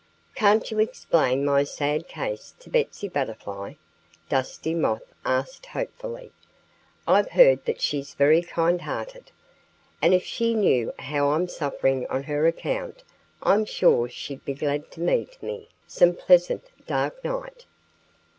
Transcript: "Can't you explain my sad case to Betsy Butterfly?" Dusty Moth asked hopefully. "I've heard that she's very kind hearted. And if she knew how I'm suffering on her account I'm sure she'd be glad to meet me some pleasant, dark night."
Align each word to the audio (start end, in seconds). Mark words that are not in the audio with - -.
"Can't 0.33 0.71
you 0.71 0.79
explain 0.79 1.45
my 1.45 1.63
sad 1.63 2.07
case 2.07 2.55
to 2.57 2.71
Betsy 2.71 3.07
Butterfly?" 3.07 3.75
Dusty 4.29 4.73
Moth 4.73 5.13
asked 5.23 5.67
hopefully. 5.67 6.31
"I've 7.07 7.29
heard 7.29 7.63
that 7.65 7.81
she's 7.81 8.15
very 8.15 8.41
kind 8.41 8.81
hearted. 8.81 9.29
And 10.01 10.15
if 10.15 10.23
she 10.23 10.55
knew 10.55 10.91
how 10.97 11.29
I'm 11.33 11.47
suffering 11.47 12.07
on 12.07 12.23
her 12.23 12.47
account 12.47 13.03
I'm 13.43 13.63
sure 13.63 14.09
she'd 14.09 14.43
be 14.43 14.55
glad 14.55 14.89
to 14.93 15.01
meet 15.01 15.37
me 15.43 15.69
some 15.85 16.15
pleasant, 16.15 16.63
dark 16.87 17.23
night." 17.23 17.65